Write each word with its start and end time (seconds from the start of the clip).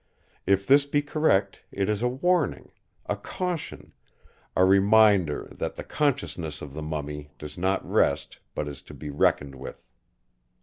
If 0.47 0.65
this 0.65 0.87
be 0.87 1.03
correct 1.03 1.59
it 1.71 1.87
is 1.87 2.01
a 2.01 2.07
warning—a 2.07 3.15
caution—a 3.17 4.65
reminder 4.65 5.47
that 5.51 5.75
the 5.75 5.83
consciousness 5.83 6.59
of 6.59 6.73
the 6.73 6.81
mummy 6.81 7.29
does 7.37 7.55
not 7.55 7.87
rest 7.87 8.39
but 8.55 8.67
is 8.67 8.81
to 8.89 8.95
be 8.95 9.11
reckoned 9.11 9.53
with. 9.53 9.85